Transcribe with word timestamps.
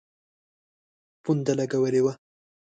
پونډه 1.23 1.51
لګولي 1.59 2.01
وه. 2.03 2.13